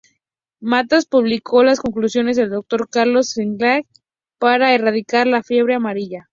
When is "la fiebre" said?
5.27-5.75